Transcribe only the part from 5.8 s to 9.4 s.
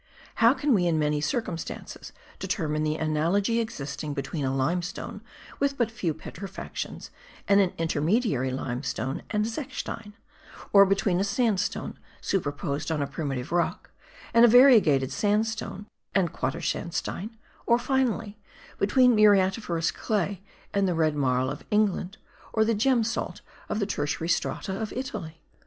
few petrifactions and an intermediary limestone